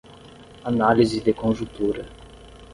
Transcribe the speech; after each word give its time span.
Análise 0.69 1.19
de 1.21 1.31
conjuntura 1.31 2.03